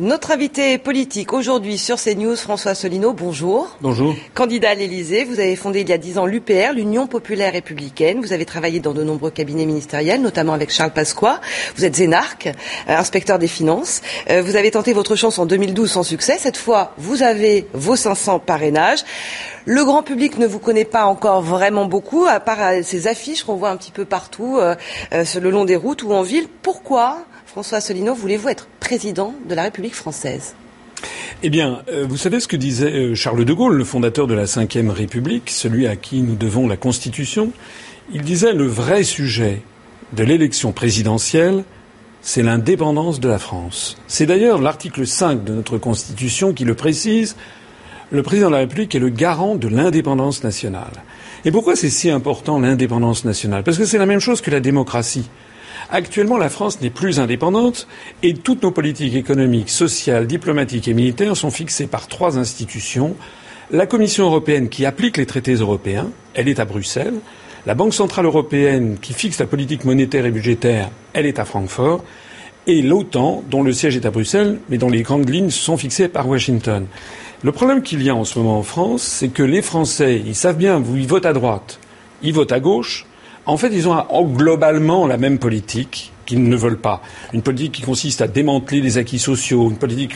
Notre 0.00 0.30
invité 0.30 0.78
politique 0.78 1.32
aujourd'hui 1.32 1.76
sur 1.76 1.96
CNews, 1.96 2.36
François 2.36 2.76
Solino, 2.76 3.12
bonjour. 3.12 3.76
Bonjour. 3.80 4.14
Candidat 4.32 4.70
à 4.70 4.74
l'Élysée, 4.76 5.24
vous 5.24 5.40
avez 5.40 5.56
fondé 5.56 5.80
il 5.80 5.88
y 5.88 5.92
a 5.92 5.98
dix 5.98 6.18
ans 6.18 6.26
l'UPR, 6.26 6.72
l'Union 6.72 7.08
populaire 7.08 7.52
républicaine. 7.52 8.20
Vous 8.20 8.32
avez 8.32 8.44
travaillé 8.44 8.78
dans 8.78 8.92
de 8.92 9.02
nombreux 9.02 9.32
cabinets 9.32 9.66
ministériels, 9.66 10.22
notamment 10.22 10.52
avec 10.52 10.70
Charles 10.70 10.92
Pasqua. 10.92 11.40
Vous 11.74 11.84
êtes 11.84 11.96
zénarque, 11.96 12.46
euh, 12.46 12.96
inspecteur 12.96 13.40
des 13.40 13.48
finances. 13.48 14.00
Euh, 14.30 14.40
vous 14.40 14.54
avez 14.54 14.70
tenté 14.70 14.92
votre 14.92 15.16
chance 15.16 15.36
en 15.40 15.46
2012 15.46 15.90
sans 15.90 16.04
succès. 16.04 16.36
Cette 16.38 16.58
fois, 16.58 16.92
vous 16.96 17.24
avez 17.24 17.66
vos 17.72 17.96
500 17.96 18.38
parrainages. 18.38 19.02
Le 19.64 19.84
grand 19.84 20.04
public 20.04 20.38
ne 20.38 20.46
vous 20.46 20.60
connaît 20.60 20.84
pas 20.84 21.06
encore 21.06 21.42
vraiment 21.42 21.86
beaucoup, 21.86 22.24
à 22.24 22.38
part 22.38 22.62
euh, 22.62 22.80
ces 22.84 23.08
affiches 23.08 23.42
qu'on 23.42 23.56
voit 23.56 23.70
un 23.70 23.76
petit 23.76 23.90
peu 23.90 24.04
partout, 24.04 24.60
le 25.10 25.50
long 25.50 25.64
des 25.64 25.74
routes 25.74 26.04
ou 26.04 26.12
en 26.12 26.22
ville. 26.22 26.46
Pourquoi 26.62 27.24
François 27.48 27.78
Asselineau, 27.78 28.14
voulez-vous 28.14 28.50
être 28.50 28.68
président 28.78 29.34
de 29.48 29.54
la 29.54 29.62
République 29.62 29.94
française? 29.94 30.54
Eh 31.42 31.48
bien, 31.48 31.82
euh, 31.88 32.04
vous 32.06 32.18
savez 32.18 32.40
ce 32.40 32.46
que 32.46 32.56
disait 32.56 32.92
euh, 32.92 33.14
Charles 33.14 33.46
de 33.46 33.52
Gaulle, 33.54 33.74
le 33.74 33.84
fondateur 33.84 34.26
de 34.26 34.34
la 34.34 34.44
Ve 34.44 34.90
République, 34.90 35.48
celui 35.48 35.86
à 35.86 35.96
qui 35.96 36.20
nous 36.20 36.34
devons 36.34 36.68
la 36.68 36.76
Constitution. 36.76 37.52
Il 38.12 38.20
disait 38.20 38.52
le 38.52 38.66
vrai 38.66 39.02
sujet 39.02 39.62
de 40.12 40.24
l'élection 40.24 40.72
présidentielle, 40.72 41.64
c'est 42.20 42.42
l'indépendance 42.42 43.18
de 43.18 43.30
la 43.30 43.38
France. 43.38 43.96
C'est 44.08 44.26
d'ailleurs 44.26 44.60
l'article 44.60 45.06
5 45.06 45.42
de 45.42 45.54
notre 45.54 45.78
Constitution 45.78 46.52
qui 46.52 46.66
le 46.66 46.74
précise. 46.74 47.34
Le 48.10 48.22
président 48.22 48.48
de 48.48 48.54
la 48.56 48.60
République 48.60 48.94
est 48.94 48.98
le 48.98 49.08
garant 49.08 49.54
de 49.54 49.68
l'indépendance 49.68 50.44
nationale. 50.44 51.02
Et 51.46 51.50
pourquoi 51.50 51.76
c'est 51.76 51.88
si 51.88 52.10
important 52.10 52.60
l'indépendance 52.60 53.24
nationale? 53.24 53.64
Parce 53.64 53.78
que 53.78 53.86
c'est 53.86 53.98
la 53.98 54.06
même 54.06 54.20
chose 54.20 54.42
que 54.42 54.50
la 54.50 54.60
démocratie. 54.60 55.30
Actuellement, 55.90 56.36
la 56.36 56.50
France 56.50 56.82
n'est 56.82 56.90
plus 56.90 57.18
indépendante 57.18 57.88
et 58.22 58.34
toutes 58.34 58.62
nos 58.62 58.70
politiques 58.70 59.14
économiques, 59.14 59.70
sociales, 59.70 60.26
diplomatiques 60.26 60.86
et 60.86 60.92
militaires 60.92 61.34
sont 61.34 61.50
fixées 61.50 61.86
par 61.86 62.08
trois 62.08 62.36
institutions. 62.38 63.16
La 63.70 63.86
Commission 63.86 64.26
européenne 64.26 64.68
qui 64.68 64.84
applique 64.84 65.16
les 65.16 65.24
traités 65.24 65.54
européens, 65.54 66.10
elle 66.34 66.48
est 66.48 66.60
à 66.60 66.66
Bruxelles. 66.66 67.14
La 67.64 67.74
Banque 67.74 67.94
centrale 67.94 68.26
européenne 68.26 68.98
qui 69.00 69.14
fixe 69.14 69.38
la 69.40 69.46
politique 69.46 69.86
monétaire 69.86 70.26
et 70.26 70.30
budgétaire, 70.30 70.90
elle 71.14 71.24
est 71.24 71.38
à 71.38 71.46
Francfort. 71.46 72.04
Et 72.66 72.82
l'OTAN, 72.82 73.42
dont 73.50 73.62
le 73.62 73.72
siège 73.72 73.96
est 73.96 74.04
à 74.04 74.10
Bruxelles, 74.10 74.60
mais 74.68 74.76
dont 74.76 74.90
les 74.90 75.00
grandes 75.00 75.28
lignes 75.30 75.48
sont 75.48 75.78
fixées 75.78 76.08
par 76.08 76.28
Washington. 76.28 76.86
Le 77.42 77.52
problème 77.52 77.80
qu'il 77.80 78.02
y 78.02 78.10
a 78.10 78.14
en 78.14 78.24
ce 78.24 78.38
moment 78.38 78.58
en 78.58 78.62
France, 78.62 79.02
c'est 79.02 79.28
que 79.28 79.42
les 79.42 79.62
Français, 79.62 80.22
ils 80.24 80.34
savent 80.34 80.58
bien, 80.58 80.82
ils 80.94 81.06
votent 81.06 81.24
à 81.24 81.32
droite, 81.32 81.78
ils 82.22 82.34
votent 82.34 82.52
à 82.52 82.60
gauche, 82.60 83.06
en 83.48 83.56
fait, 83.56 83.70
ils 83.72 83.88
ont 83.88 83.94
globalement 84.24 85.06
la 85.06 85.16
même 85.16 85.38
politique 85.38 86.12
qu'ils 86.28 86.46
ne 86.46 86.56
veulent 86.56 86.78
pas. 86.78 87.00
Une 87.32 87.40
politique 87.40 87.72
qui 87.72 87.82
consiste 87.82 88.20
à 88.20 88.28
démanteler 88.28 88.82
les 88.82 88.98
acquis 88.98 89.18
sociaux, 89.18 89.70
une 89.70 89.78
politique 89.78 90.14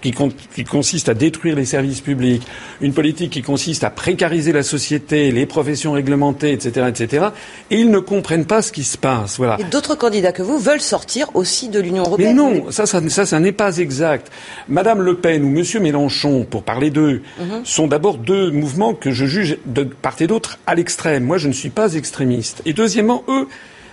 qui, 0.00 0.64
consiste 0.64 1.08
à 1.08 1.14
détruire 1.14 1.56
les 1.56 1.64
services 1.64 2.00
publics, 2.00 2.46
une 2.80 2.92
politique 2.92 3.30
qui 3.30 3.42
consiste 3.42 3.82
à 3.82 3.90
précariser 3.90 4.52
la 4.52 4.62
société, 4.62 5.32
les 5.32 5.46
professions 5.46 5.92
réglementées, 5.92 6.52
etc., 6.52 6.86
etc. 6.88 7.26
Et 7.70 7.80
ils 7.80 7.90
ne 7.90 7.98
comprennent 7.98 8.46
pas 8.46 8.62
ce 8.62 8.70
qui 8.70 8.84
se 8.84 8.96
passe. 8.96 9.36
Voilà. 9.36 9.56
Et 9.58 9.64
d'autres 9.64 9.96
candidats 9.96 10.30
que 10.30 10.42
vous 10.42 10.58
veulent 10.58 10.80
sortir 10.80 11.28
aussi 11.34 11.68
de 11.68 11.80
l'Union 11.80 12.04
européenne. 12.04 12.36
Mais 12.36 12.60
non, 12.60 12.70
ça, 12.70 12.86
ça, 12.86 13.26
ça, 13.26 13.40
n'est 13.40 13.52
pas 13.52 13.78
exact. 13.78 14.30
Madame 14.68 15.02
Le 15.02 15.16
Pen 15.16 15.42
ou 15.42 15.48
Monsieur 15.48 15.80
Mélenchon, 15.80 16.46
pour 16.48 16.62
parler 16.62 16.90
d'eux, 16.90 17.22
mhm. 17.40 17.64
sont 17.64 17.88
d'abord 17.88 18.18
deux 18.18 18.52
mouvements 18.52 18.94
que 18.94 19.10
je 19.10 19.26
juge 19.26 19.58
de 19.66 19.82
part 19.82 20.14
et 20.20 20.28
d'autre 20.28 20.58
à 20.68 20.76
l'extrême. 20.76 21.24
Moi, 21.24 21.38
je 21.38 21.48
ne 21.48 21.52
suis 21.52 21.70
pas 21.70 21.94
extrémiste. 21.94 22.62
Et 22.64 22.72
deuxièmement, 22.72 23.24
eux 23.26 23.48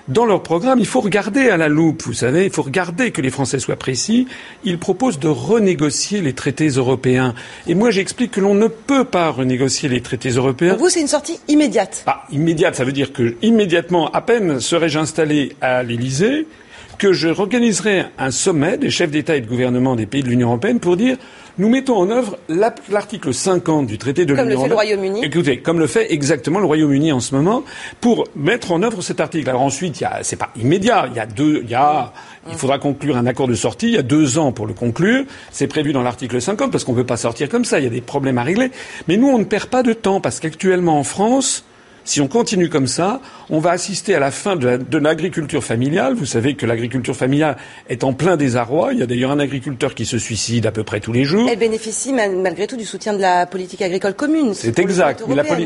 dans 0.08 0.26
leur 0.26 0.44
programme, 0.44 0.80
il 0.80 0.86
faut 0.86 1.02
regarder 1.02 1.50
à 1.50 1.58
la 1.58 1.68
loupe, 1.68 2.04
vous 2.04 2.14
savez, 2.14 2.46
il 2.46 2.52
faut 2.52 2.62
regarder 2.62 3.12
que 3.12 3.22
les 3.22 3.32
Français 3.32 3.58
soient 3.58 3.76
précis. 3.76 4.28
Ils 4.64 4.78
proposent 4.78 5.20
de 5.20 5.28
renégocier 5.28 6.22
les 6.22 6.34
traités 6.34 6.68
européens. 6.68 7.34
Et 7.66 7.74
moi, 7.74 7.90
j'explique 7.90 8.32
que 8.32 8.42
l'on 8.42 8.54
ne 8.54 8.68
peut 8.68 9.06
pas 9.06 9.30
renégocier 9.30 9.90
les 9.90 10.02
traités 10.02 10.30
européens. 10.30 10.76
Pour 10.76 10.84
vous, 10.84 10.90
c'est 10.90 11.02
une 11.02 11.08
sortie 11.08 11.40
immédiate 11.48 12.04
ah, 12.06 12.24
Immédiate, 12.32 12.76
ça 12.76 12.84
veut 12.84 12.92
dire 12.92 13.14
que, 13.14 13.36
immédiatement, 13.42 14.12
à 14.12 14.22
peine 14.22 14.60
serais-je 14.60 15.00
installé 15.00 15.56
à 15.62 15.82
l'Élysée, 15.82 16.48
que 16.98 17.12
je 17.12 17.28
organiserai 17.28 18.06
un 18.18 18.32
sommet 18.32 18.78
des 18.78 18.90
chefs 18.90 19.12
d'État 19.12 19.36
et 19.36 19.42
de 19.42 19.48
gouvernement 19.48 19.96
des 19.96 20.06
pays 20.06 20.24
de 20.24 20.30
l'Union 20.30 20.50
européenne 20.50 20.80
pour 20.80 20.98
dire 20.98 21.18
nous 21.58 21.70
mettons 21.70 21.98
en 21.98 22.10
œuvre 22.10 22.38
l'article 22.50 23.34
50 23.34 23.88
du 23.88 23.98
traité 23.98 24.26
de 24.26 24.34
l'Union 24.34 24.46
européenne. 24.46 24.58
Comme 24.58 24.60
le 24.60 24.64
fait 24.64 24.70
le 24.70 24.76
Royaume-Uni. 24.76 25.26
Écoutez, 25.26 25.60
comme 25.60 25.80
le 25.80 25.88
fait 25.88 26.14
exactement 26.14 26.60
le 26.60 26.66
Royaume-Uni 26.66 27.12
en 27.12 27.20
ce 27.20 27.34
moment, 27.36 27.64
pour 28.02 28.26
mettre 28.36 28.72
en 28.72 28.82
œuvre 28.84 29.02
cet 29.02 29.20
article. 29.20 29.50
Alors 29.50 29.62
ensuite, 29.62 30.04
c'est 30.22 30.36
pas 30.36 30.50
immédiat. 30.60 31.08
Il 31.10 31.16
y 31.16 31.20
a 31.20 31.26
deux, 31.26 31.62
il 31.64 31.70
y 31.70 31.76
a, 31.76 32.12
il 32.50 32.56
faudra 32.56 32.80
conclure 32.80 33.18
un 33.18 33.26
accord 33.26 33.48
de 33.48 33.56
sortie. 33.56 33.88
Il 33.88 33.94
y 33.94 33.98
a 33.98 34.04
deux 34.04 34.38
ans 34.38 34.52
pour 34.52 34.68
le 34.68 34.74
conclure. 34.74 35.26
C'est 35.52 35.68
prévu 35.68 35.94
dans 35.94 36.02
l'article 36.02 36.42
50 36.42 36.72
parce 36.72 36.84
qu'on 36.84 36.94
ne 36.94 36.98
peut 36.98 37.06
pas 37.06 37.18
sortir 37.18 37.50
comme 37.50 37.66
ça. 37.66 37.80
Il 37.80 37.84
y 37.84 37.88
a 37.88 37.92
des 37.92 38.02
problèmes 38.02 38.38
à 38.38 38.44
régler. 38.44 38.72
Mais 39.08 39.18
nous, 39.18 39.28
on 39.28 39.38
ne 39.38 39.46
perd 39.46 39.68
pas 39.68 39.84
de 39.84 39.94
temps 39.94 40.22
parce 40.22 40.40
qu'actuellement 40.40 41.00
en 41.00 41.04
France, 41.04 41.64
si 42.06 42.22
on 42.22 42.28
continue 42.28 42.70
comme 42.70 42.88
ça, 42.88 43.20
on 43.50 43.60
va 43.60 43.72
assister 43.72 44.16
à 44.16 44.20
la 44.20 44.32
fin 44.32 44.56
de 44.56 44.98
l'agriculture 44.98 45.64
familiale. 45.64 46.14
Vous 46.14 46.26
savez 46.26 46.54
que 46.56 46.66
l'agriculture 46.66 47.16
familiale 47.16 47.58
est 47.90 48.04
en 48.04 48.14
plein 48.14 48.38
désarroi. 48.38 48.94
Il 48.94 49.00
y 49.00 49.04
a 49.04 49.08
d'ailleurs 49.08 49.32
un 49.32 49.40
agriculteur 49.40 49.96
qui 49.96 50.06
se 50.06 50.20
suicide 50.20 50.68
à 50.68 50.72
peu 50.72 50.84
près 50.84 51.00
tous 51.00 51.12
les 51.12 51.24
jours. 51.24 51.50
Elle 51.52 51.60
bénéficie 51.60 52.14
malgré 52.14 52.68
tout 52.68 52.78
du 52.78 52.86
soutien 52.86 53.14
de 53.14 53.22
la 53.22 53.48
politique 53.48 53.82
agricole 53.82 54.14
commune. 54.14 54.54
C'est 54.54 54.78
exact. 54.80 55.24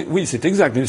oui, 0.10 0.26
c'est 0.26 0.46
exact. 0.46 0.76
Mais 0.76 0.86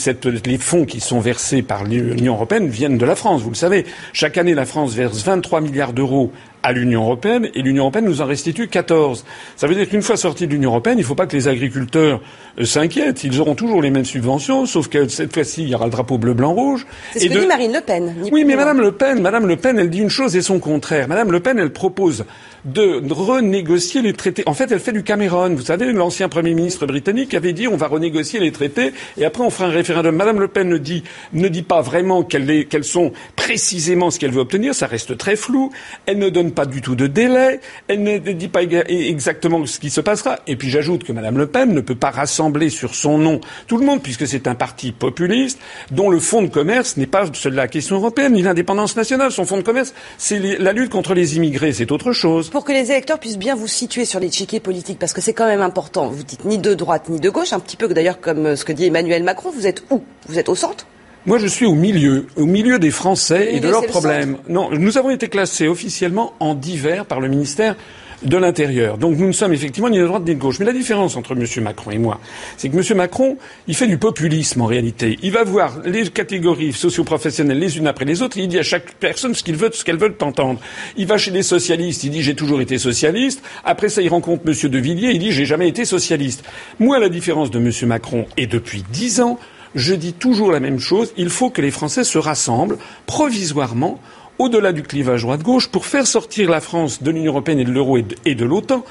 les 0.47 0.59
fonds 0.59 0.85
qui 0.85 1.01
sont 1.01 1.21
versés 1.21 1.63
par 1.63 1.85
l'Union 1.85 2.35
européenne 2.35 2.69
viennent 2.69 2.99
de 2.99 3.07
la 3.07 3.17
France. 3.17 3.43
Vous 3.43 3.51
le 3.51 3.57
savez. 3.57 3.87
Chaque 4.13 4.39
année, 4.39 4.55
la 4.55 4.67
France 4.67 4.95
verse 4.95 5.23
23 5.25 5.61
milliards 5.61 5.93
d'euros 5.93 6.33
à 6.63 6.73
l'Union 6.73 7.03
européenne 7.03 7.49
et 7.55 7.63
l'Union 7.63 7.85
européenne 7.85 8.05
nous 8.05 8.21
en 8.21 8.27
restitue 8.27 8.69
14. 8.69 9.25
Ça 9.57 9.67
veut 9.67 9.75
dire 9.75 9.89
qu'une 9.89 10.03
fois 10.03 10.17
sortis 10.17 10.47
de 10.47 10.53
l'Union 10.53 10.71
européenne, 10.71 10.99
il 10.99 11.03
ne 11.03 11.07
faut 11.07 11.15
pas 11.15 11.27
que 11.27 11.37
les 11.37 11.49
agriculteurs 11.49 12.21
euh, 12.59 12.65
s'inquiètent. 12.65 13.25
Ils 13.25 13.41
auront 13.41 13.55
toujours 13.55 13.83
les 13.83 13.91
mêmes 13.91 14.05
subventions, 14.05 14.67
sauf 14.67 14.89
que 14.89 15.09
cette 15.09 15.33
fois-ci, 15.33 15.63
il 15.63 15.69
y 15.69 15.75
aura 15.75 15.87
le 15.87 15.91
drapeau 15.91 16.19
bleu, 16.19 16.35
blanc, 16.35 16.53
rouge. 16.53 16.87
C'est 17.13 17.21
ce 17.21 17.29
que 17.29 17.39
dit 17.39 17.47
Marine 17.47 17.73
Le 17.73 17.81
Pen. 17.81 18.15
Oui, 18.31 18.45
mais 18.45 18.57
Madame 18.57 18.81
Le 18.81 18.93
Pen, 18.93 19.21
Madame 19.21 19.47
Le 19.47 19.57
Pen, 19.57 19.79
elle 19.79 19.91
dit 19.91 20.01
une 20.01 20.11
chose 20.11 20.37
et 20.37 20.43
son 20.43 20.59
contraire. 20.59 21.09
Madame 21.09 21.33
Le 21.33 21.41
Pen, 21.41 21.59
elle 21.59 21.73
propose 21.73 22.25
de 22.65 23.03
renégocier 23.13 24.03
les 24.03 24.13
traités. 24.13 24.43
En 24.47 24.55
fait, 24.55 24.71
elle 24.71 24.81
fait 24.81 24.93
du 24.93 25.03
Cameron. 25.03 25.55
Vous 25.55 25.63
savez, 25.63 25.93
l'ancien 25.93 26.29
Premier 26.29 26.55
ministre 26.55 26.87
britannique 26.87 27.35
avait 27.35 27.53
dit 27.53 27.69
on 27.69 27.77
va 27.77 27.87
renégocier 27.87 28.41
les 28.41 28.53
traités 28.53 28.93
et 29.17 29.25
après 29.25 29.43
on 29.43 29.51
fera 29.51 29.67
un 29.67 29.71
référendum. 29.71 30.15
Madame 30.15 30.41
Le 30.41 30.49
Pen 30.49 30.69
ne 30.69 30.79
dit, 30.79 31.03
ne 31.33 31.49
dit 31.49 31.63
pas 31.63 31.81
vraiment 31.81 32.23
quelles 32.23 32.85
sont 32.85 33.13
précisément 33.37 34.11
ce 34.11 34.19
qu'elle 34.19 34.33
veut 34.33 34.41
obtenir. 34.41 34.75
Ça 34.75 34.87
reste 34.87 35.17
très 35.17 35.37
flou. 35.37 35.71
Elle 36.07 36.19
ne 36.19 36.29
donne 36.29 36.53
pas 36.53 36.67
du 36.67 36.81
tout 36.81 36.95
de 36.95 37.07
délai. 37.07 37.61
Elle 37.89 38.03
ne 38.03 38.19
dit 38.19 38.49
pas 38.49 38.63
exactement 38.63 39.65
ce 39.67 39.79
qui 39.79 39.91
se 39.91 40.01
passera. 40.01 40.39
Et 40.47 40.57
puis 40.57 40.71
j'ajoute 40.71 41.05
que 41.05 41.13
Madame 41.13 41.39
Le 41.39 41.47
Pen 41.47 41.73
ne 41.73 41.81
peut 41.81 41.95
pas 41.95 42.11
rassembler 42.11 42.71
sur 42.71 42.95
son 42.95 43.19
nom 43.19 43.41
tout 43.67 43.79
le 43.79 43.87
monde 43.87 44.03
puisque 44.03 44.27
c'est 44.27 44.47
un 44.47 44.55
parti 44.55 44.93
populiste 44.93 45.59
dont 45.91 46.11
le 46.11 46.19
fonds 46.19 46.43
de 46.43 46.49
commerce 46.49 46.97
n'est 46.97 47.07
pas 47.07 47.25
la 47.45 47.69
question 47.69 47.97
européenne 47.97 48.33
ni 48.33 48.43
l'indépendance 48.43 48.97
nationale. 48.97 49.33
Son 49.33 49.45
fonds 49.45 49.57
de 49.57 49.63
commerce, 49.63 49.95
c'est 50.19 50.59
la 50.59 50.73
lutte 50.73 50.91
contre 50.91 51.15
les 51.15 51.37
immigrés, 51.37 51.73
c'est 51.73 51.93
autre 51.93 52.13
chose. 52.13 52.50
Pour 52.51 52.65
que 52.65 52.73
les 52.73 52.91
électeurs 52.91 53.21
puissent 53.21 53.39
bien 53.39 53.55
vous 53.55 53.69
situer 53.69 54.05
sur 54.05 54.19
l'échiquier 54.19 54.59
politique, 54.59 54.99
parce 54.99 55.13
que 55.13 55.21
c'est 55.21 55.33
quand 55.33 55.47
même 55.47 55.61
important. 55.61 56.09
Vous 56.09 56.25
dites 56.25 56.45
ni 56.45 56.59
de 56.59 56.75
droite 56.75 57.09
ni 57.09 57.21
de 57.21 57.31
gauche, 57.31 57.53
un 57.53 57.61
petit 57.61 57.77
peu 57.77 57.87
d'ailleurs 57.89 58.21
comme 58.21 58.45
euh, 58.45 58.57
ce 58.57 58.65
que 58.65 58.73
dit 58.73 58.87
Emmanuel 58.87 59.23
Macron. 59.23 59.51
Vous 59.55 59.69
êtes 59.69 59.85
où? 59.91 60.03
Vous 60.29 60.39
êtes 60.39 60.49
au 60.49 60.57
centre? 60.57 60.87
Moi, 61.27 61.39
je 61.39 61.47
suis 61.47 61.67
au 61.67 61.75
milieu, 61.75 62.27
au 62.37 62.47
milieu 62.47 62.79
des 62.79 62.91
Français 62.91 63.51
et 63.55 63.61
de 63.61 63.69
leurs 63.69 63.87
problèmes. 63.87 64.39
Non, 64.49 64.71
nous 64.71 64.99
avons 64.99 65.11
été 65.11 65.29
classés 65.29 65.69
officiellement 65.69 66.33
en 66.41 66.55
divers 66.55 67.05
par 67.05 67.21
le 67.21 67.29
ministère 67.29 67.77
de 68.23 68.37
l'intérieur. 68.37 68.99
Donc 68.99 69.17
nous 69.17 69.27
ne 69.27 69.33
sommes 69.33 69.53
effectivement 69.53 69.89
ni 69.89 69.99
de 69.99 70.07
droite 70.07 70.23
ni 70.27 70.35
de 70.35 70.41
gauche. 70.41 70.59
Mais 70.59 70.67
la 70.67 70.73
différence 70.73 71.17
entre 71.17 71.33
M. 71.33 71.45
Macron 71.63 71.91
et 71.91 71.99
moi, 71.99 72.21
c'est 72.57 72.69
que 72.69 72.77
M. 72.77 72.97
Macron, 72.97 73.37
il 73.67 73.75
fait 73.75 73.87
du 73.87 73.99
populisme 73.99 74.61
en 74.61 74.67
réalité. 74.67 75.19
Il 75.23 75.33
va 75.33 75.45
voir 75.45 75.81
les 75.85 76.09
catégories 76.09 76.73
socioprofessionnelles 76.73 77.59
les 77.59 77.79
unes 77.79 77.87
après 77.87 78.05
les 78.05 78.23
autres, 78.23 78.39
et 78.39 78.43
il 78.43 78.49
dit 78.49 78.59
à 78.59 78.63
chaque 78.63 78.93
personne 78.95 79.35
ce 79.35 79.43
qu'il 79.43 79.57
veut, 79.57 79.71
ce 79.73 79.85
qu'elle 79.85 79.99
veut 79.99 80.15
entendre. 80.21 80.61
Il 80.97 81.07
va 81.07 81.19
chez 81.19 81.31
les 81.31 81.43
socialistes, 81.43 82.05
il 82.05 82.11
dit 82.11 82.23
j'ai 82.23 82.35
toujours 82.35 82.61
été 82.61 82.79
socialiste. 82.79 83.43
Après 83.65 83.89
ça, 83.89 84.03
il 84.03 84.09
rencontre 84.09 84.43
M. 84.47 84.71
De 84.71 84.79
Villiers, 84.79 85.13
il 85.13 85.19
dit 85.19 85.33
j'ai 85.33 85.47
jamais 85.47 85.69
été 85.69 85.85
socialiste. 85.85 86.45
Moi, 86.79 86.99
la 86.99 87.09
différence 87.09 87.51
de 87.51 87.59
M. 87.59 87.71
Macron, 87.89 88.27
et 88.37 88.47
depuis 88.47 88.85
dix 88.93 89.21
ans, 89.21 89.39
je 89.75 89.95
dis 89.95 90.13
toujours 90.13 90.51
la 90.51 90.61
même 90.61 90.81
chose, 90.81 91.13
il 91.17 91.31
faut 91.31 91.51
que 91.51 91.63
les 91.63 91.71
Français 91.71 92.05
se 92.05 92.19
rassemblent 92.19 92.79
provisoirement 93.07 94.01
au-delà 94.41 94.73
du 94.73 94.83
clivage 94.83 95.23
droite-gauche 95.23 95.69
pour 95.69 95.85
faire 95.85 96.07
sortir 96.07 96.51
la 96.51 96.61
France 96.61 97.03
de 97.03 97.11
l'Union 97.11 97.33
européenne 97.33 97.61
et 97.61 97.65
de 97.65 97.71
l'euro 97.71 97.99
et 97.99 98.35
de, 98.35 98.45
l'OTAN 98.47 98.85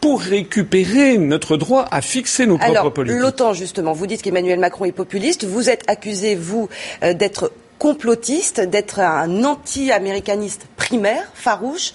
pour 0.00 0.22
récupérer 0.22 1.18
notre 1.18 1.58
droit 1.58 1.86
à 1.90 2.00
fixer 2.00 2.46
nos 2.46 2.56
propres 2.56 2.88
politiques. 2.88 3.20
L'OTAN, 3.20 3.52
justement, 3.52 3.92
vous 3.92 4.06
dites 4.06 4.22
qu'Emmanuel 4.22 4.58
Macron 4.58 4.86
est 4.86 4.92
populiste. 4.92 5.44
Vous 5.44 5.68
êtes 5.68 5.84
accusé, 5.86 6.34
vous, 6.34 6.70
euh, 7.02 7.12
d'être 7.12 7.52
complotiste, 7.78 8.60
d'être 8.62 9.00
un 9.00 9.44
anti-américaniste 9.44 10.66
primaire, 10.76 11.30
farouche. 11.34 11.92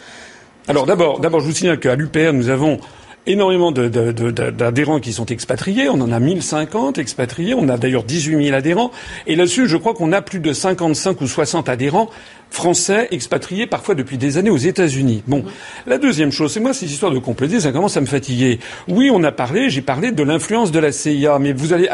Alors 0.68 0.86
d'abord, 0.86 1.19
d'abord, 1.19 1.39
je 1.39 1.45
vous 1.45 1.56
signale 1.56 1.80
qu'à 1.80 1.95
l'UPR, 1.95 2.33
nous 2.33 2.50
avons 2.50 2.80
énormément 3.27 3.71
d'adhérents 3.71 5.00
qui 5.00 5.13
sont 5.13 5.25
expatriés. 5.27 5.89
On 5.89 6.01
en 6.01 6.12
a 6.12 6.19
1050 6.19 6.97
expatriés. 6.97 7.53
On 7.53 7.69
a 7.69 7.77
d'ailleurs 7.77 8.03
18 8.03 8.45
000 8.45 8.56
adhérents. 8.56 8.91
Et 9.27 9.35
là-dessus, 9.35 9.68
je 9.68 9.77
crois 9.77 9.94
qu'on 9.94 10.12
a 10.12 10.21
plus 10.21 10.39
de 10.39 10.53
55 10.53 11.21
ou 11.21 11.27
60 11.27 11.69
adhérents 11.69 12.09
français 12.50 13.07
expatriés 13.12 13.65
parfois 13.65 13.95
depuis 13.95 14.18
des 14.18 14.38
années 14.38 14.50
aux 14.50 14.57
États-Unis. 14.57 15.23
Bon, 15.27 15.45
la 15.88 15.97
deuxième 15.97 16.31
chose, 16.31 16.51
c'est 16.51 16.59
moi 16.59 16.73
ces 16.73 16.91
histoires 16.91 17.12
de 17.12 17.19
compléter, 17.19 17.62
ça 17.62 17.71
commence 17.71 17.95
à 17.95 18.01
me 18.01 18.06
fatiguer. 18.06 18.59
Oui, 18.89 19.09
on 19.12 19.23
a 19.23 19.31
parlé, 19.31 19.69
j'ai 19.69 19.81
parlé 19.81 20.12
de 20.12 20.23
l'influence 20.23 20.71
de 20.71 20.79
la 20.79 20.91
CIA, 20.91 21.39
mais 21.39 21.53
vous 21.53 21.71
allez, 21.71 21.89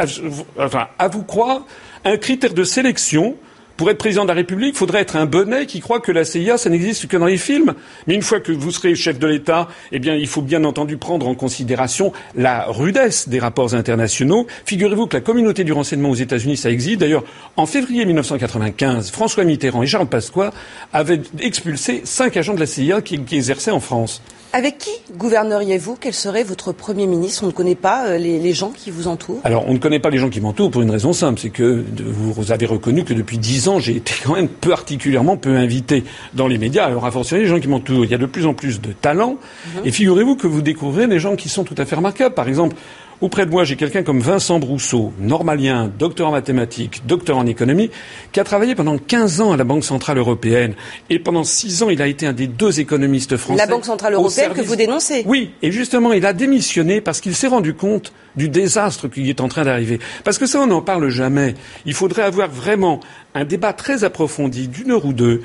enfin, 0.57 0.88
à 0.97 1.07
vous 1.07 1.24
croire, 1.24 1.65
un 2.06 2.18
critère 2.18 2.53
de 2.53 2.63
sélection 2.63 3.35
pour 3.77 3.89
être 3.91 4.00
président 4.00 4.24
de 4.24 4.29
la 4.29 4.33
République, 4.33 4.74
il 4.74 4.77
faudrait 4.77 5.01
être 5.01 5.15
un 5.15 5.27
bonnet 5.27 5.68
qui 5.68 5.79
croit 5.79 6.00
que 6.00 6.12
la 6.12 6.25
CIA, 6.25 6.57
ça 6.57 6.69
n'existe 6.69 7.07
que 7.07 7.15
dans 7.15 7.27
les 7.27 7.38
films. 7.38 7.75
Mais 8.07 8.15
une 8.15 8.24
fois 8.24 8.39
que 8.39 8.51
vous 8.51 8.71
serez 8.71 8.95
chef 8.95 9.19
de 9.19 9.27
l'État, 9.27 9.68
eh 9.91 10.00
bien, 10.00 10.15
il 10.15 10.27
faut 10.27 10.41
bien 10.41 10.63
entendu 10.63 10.97
prendre 10.97 11.27
en 11.27 11.35
considération 11.35 12.12
la 12.35 12.65
rudesse 12.65 13.29
des 13.29 13.39
rapports 13.39 13.75
internationaux. 13.75 14.47
Figurez-vous 14.65 15.06
que 15.06 15.18
la 15.18 15.21
communauté 15.21 15.63
du 15.63 15.74
renseignement 15.74 16.09
aux 16.09 16.15
États-Unis, 16.15 16.57
ça 16.57 16.71
existe. 16.71 17.00
D'ailleurs, 17.00 17.24
en 17.56 17.68
février 17.68 18.06
1995, 18.06 19.12
François 19.12 19.44
Mitterrand 19.44 19.83
et 19.83 19.88
Charles 19.88 20.07
Pasqua 20.07 20.51
avaient 20.91 21.21
expulsé 21.39 22.01
cinq 22.03 22.35
agents 22.35 22.56
de 22.56 22.59
la 22.59 22.65
CIA 22.65 23.01
qui 23.01 23.21
exerçaient 23.31 23.71
en 23.71 23.79
France. 23.79 24.21
Avec 24.53 24.77
qui 24.77 24.91
gouverneriez-vous? 25.18 25.97
Quel 26.00 26.13
serait 26.13 26.44
votre 26.44 26.71
Premier 26.71 27.06
ministre? 27.06 27.44
On 27.44 27.47
ne 27.47 27.51
connaît 27.51 27.75
pas 27.75 28.07
euh, 28.07 28.18
les, 28.18 28.53
gens 28.53 28.69
qui 28.69 28.91
vous 28.91 29.07
entourent? 29.07 29.41
Alors, 29.44 29.65
on 29.68 29.74
ne 29.74 29.77
connaît 29.77 30.00
pas 30.00 30.09
les 30.09 30.19
gens 30.19 30.29
qui 30.29 30.39
m'entourent 30.39 30.71
pour 30.71 30.81
une 30.81 30.89
raison 30.89 31.12
simple, 31.12 31.39
c'est 31.39 31.50
que 31.50 31.83
vous 32.00 32.51
avez 32.51 32.65
reconnu 32.65 33.03
que 33.03 33.13
depuis 33.13 33.38
dix 33.38 33.67
ans, 33.68 33.80
j'ai 33.80 33.98
été 33.98 34.14
quand 34.24 34.36
même 34.36 34.48
particulièrement 34.48 35.38
peu 35.38 35.56
invité 35.56 36.04
dans 36.34 36.48
les 36.48 36.58
médias. 36.58 36.86
Alors, 36.86 37.06
à 37.06 37.12
fortiori, 37.12 37.44
les 37.44 37.50
gens 37.50 37.60
qui 37.60 37.68
m'entourent, 37.68 38.06
il 38.06 38.12
y 38.12 38.16
a 38.16 38.18
de 38.18 38.25
plus 38.25 38.46
en 38.46 38.54
plus 38.54 38.81
de 38.81 38.92
talents. 38.92 39.38
Mhm. 39.75 39.81
Et 39.86 39.92
figurez-vous 39.92 40.36
que 40.36 40.48
vous 40.48 40.62
découvrez 40.62 41.08
des 41.08 41.19
gens 41.19 41.36
qui 41.36 41.50
sont 41.50 41.64
tout 41.64 41.75
à 41.78 41.86
fait 41.86 41.96
remarquables. 41.96 42.36
Par 42.36 42.48
exemple, 42.48 42.75
Auprès 43.19 43.48
de 43.48 43.52
moi, 43.52 43.64
j'ai 43.64 43.75
quelqu'un 43.75 44.04
comme 44.04 44.19
Vincent 44.19 44.60
Brousseau, 44.60 45.12
normalien, 45.19 45.92
docteur 45.98 46.28
en 46.28 46.31
mathématiques, 46.31 47.02
docteur 47.08 47.38
en 47.38 47.48
économie, 47.48 47.90
qui 48.31 48.40
a 48.40 48.44
travaillé 48.44 48.75
pendant 48.75 49.00
15 49.00 49.42
ans 49.42 49.52
à 49.54 49.58
la 49.58 49.64
Banque 49.64 49.84
Centrale 49.84 50.19
Européenne. 50.19 50.75
Et 51.10 51.18
pendant 51.18 51.44
6 51.44 51.81
ans, 51.81 51.90
il 51.90 52.00
a 52.04 52.08
été 52.08 52.28
un 52.28 52.34
des 52.34 52.46
deux 52.46 52.80
économistes 52.80 53.36
français. 53.38 53.58
La 53.58 53.66
Banque 53.66 53.86
Centrale 53.86 54.14
Européenne 54.14 54.54
que 54.54 54.62
vous 54.62 54.75
dénoncez 54.75 55.24
Oui, 55.25 55.50
et 55.64 55.72
justement, 55.72 56.14
il 56.14 56.28
a 56.28 56.34
démissionné 56.34 57.02
parce 57.02 57.19
qu'il 57.19 57.34
s'est 57.34 57.48
rendu 57.48 57.74
compte 57.74 58.14
du 58.36 58.50
désastre 58.50 59.08
qui 59.08 59.28
est 59.28 59.42
en 59.42 59.48
train 59.48 59.66
d'arriver. 59.66 60.00
Parce 60.24 60.38
que 60.38 60.46
ça, 60.46 60.62
on 60.62 60.68
n'en 60.68 60.84
parle 60.84 61.10
jamais. 61.10 61.56
Il 61.88 61.96
faudrait 61.96 62.22
avoir 62.22 62.50
vraiment 62.50 63.00
un 63.34 63.46
débat 63.46 63.74
très 63.74 64.04
approfondi 64.04 64.68
d'une 64.68 64.92
heure 64.92 65.06
ou 65.06 65.13
deux 65.13 65.42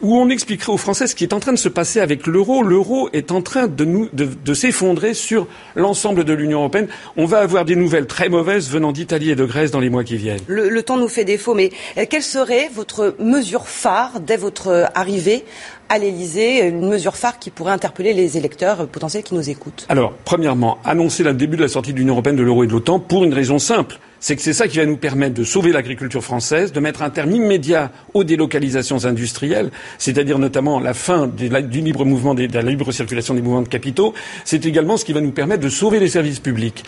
où 0.00 0.16
on 0.16 0.28
expliquerait 0.28 0.72
aux 0.72 0.78
Français 0.78 1.06
ce 1.06 1.14
qui 1.14 1.24
est 1.24 1.32
en 1.32 1.40
train 1.40 1.52
de 1.52 1.58
se 1.58 1.68
passer 1.68 2.00
avec 2.00 2.26
l'euro. 2.26 2.62
L'euro 2.62 3.08
est 3.12 3.30
en 3.30 3.40
train 3.40 3.68
de, 3.68 3.84
nous, 3.84 4.08
de, 4.12 4.54
s'effondrer 4.54 5.14
sur 5.14 5.46
l'ensemble 5.76 6.24
de 6.24 6.32
l'Union 6.32 6.58
européenne. 6.58 6.88
On 7.16 7.26
va 7.26 7.40
avoir 7.40 7.66
des 7.66 7.76
nouvelles 7.76 8.06
très 8.06 8.30
mauvaises 8.30 8.70
venant 8.70 8.90
d'Italie 8.90 9.30
et 9.30 9.34
de 9.34 9.44
Grèce 9.44 9.70
dans 9.70 9.80
les 9.80 9.90
mois 9.90 10.02
qui 10.02 10.16
viennent. 10.16 10.40
Le, 10.46 10.82
temps 10.82 10.96
nous 10.96 11.08
fait 11.08 11.24
défaut, 11.24 11.54
mais 11.54 11.70
euh, 11.98 12.06
quelle 12.08 12.22
serait 12.22 12.70
votre 12.72 13.14
mesure 13.18 13.68
phare 13.68 14.20
dès 14.20 14.38
votre 14.38 14.68
euh, 14.68 14.84
arrivée 14.94 15.44
à 15.92 15.98
l'Elysée, 15.98 16.66
une 16.66 16.88
mesure 16.88 17.16
phare 17.16 17.38
qui 17.38 17.50
pourrait 17.50 17.72
interpeller 17.72 18.14
les 18.14 18.38
électeurs 18.38 18.88
potentiels 18.88 19.22
qui 19.22 19.34
nous 19.34 19.50
écoutent 19.50 19.84
Alors, 19.90 20.14
premièrement, 20.24 20.78
annoncer 20.84 21.22
le 21.22 21.34
début 21.34 21.58
de 21.58 21.62
la 21.62 21.68
sortie 21.68 21.92
de 21.92 21.98
l'Union 21.98 22.14
européenne, 22.14 22.36
de 22.36 22.42
l'euro 22.42 22.64
et 22.64 22.66
de 22.66 22.72
l'OTAN 22.72 22.98
pour 22.98 23.24
une 23.24 23.34
raison 23.34 23.58
simple 23.58 23.98
c'est 24.22 24.36
que 24.36 24.42
c'est 24.42 24.52
ça 24.52 24.68
qui 24.68 24.78
va 24.78 24.86
nous 24.86 24.96
permettre 24.96 25.34
de 25.34 25.42
sauver 25.42 25.72
l'agriculture 25.72 26.22
française, 26.22 26.72
de 26.72 26.78
mettre 26.78 27.02
un 27.02 27.10
terme 27.10 27.32
immédiat 27.32 27.90
aux 28.14 28.22
délocalisations 28.22 29.04
industrielles, 29.04 29.72
c'est-à-dire 29.98 30.38
notamment 30.38 30.78
la 30.78 30.94
fin 30.94 31.26
du 31.26 31.48
libre 31.80 32.04
mouvement, 32.04 32.32
de 32.32 32.46
la 32.54 32.62
libre 32.62 32.92
circulation 32.92 33.34
des 33.34 33.42
mouvements 33.42 33.62
de 33.62 33.68
capitaux. 33.68 34.14
C'est 34.44 34.64
également 34.64 34.96
ce 34.96 35.04
qui 35.04 35.12
va 35.12 35.20
nous 35.20 35.32
permettre 35.32 35.64
de 35.64 35.68
sauver 35.68 35.98
les 35.98 36.08
services 36.08 36.38
publics. 36.38 36.84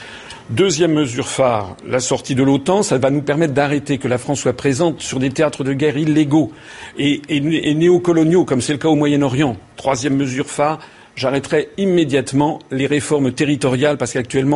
Deuxième 0.51 0.93
mesure 0.93 1.27
phare, 1.27 1.77
la 1.89 1.99
sortie 1.99 2.37
de 2.37 2.45
l'OTAN, 2.45 2.85
ça 2.85 2.99
va 2.99 3.11
nous 3.11 3.23
permettre 3.23 3.55
d'arrêter 3.55 3.99
que 3.99 4.07
la 4.07 4.19
France 4.19 4.41
soit 4.41 4.53
présente 4.53 5.01
sur 5.01 5.19
des 5.19 5.31
théâtres 5.31 5.65
de 5.65 5.73
guerre 5.73 5.97
illégaux 5.97 6.53
et, 6.99 7.21
et 7.29 7.75
néocoloniaux, 7.75 8.45
comme 8.45 8.61
c'est 8.61 8.75
le 8.75 8.79
cas 8.79 8.89
au 8.95 8.97
Moyen-Orient. 8.97 9.57
Troisième 9.75 10.17
mesure 10.17 10.47
phare, 10.47 10.79
j'arrêterai 11.17 11.71
immédiatement 11.79 12.61
les 12.71 12.87
réformes 12.87 13.33
territoriales 13.33 13.99
parce 13.99 14.13
qu'actuellement, 14.13 14.53